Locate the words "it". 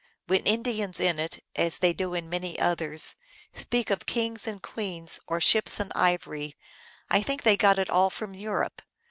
1.19-1.43, 7.77-7.91